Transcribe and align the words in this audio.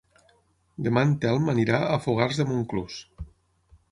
Demà 0.85 1.03
en 1.07 1.11
Telm 1.25 1.51
anirà 1.53 1.83
a 1.97 2.01
Fogars 2.07 2.41
de 2.43 2.47
Montclús. 2.53 2.97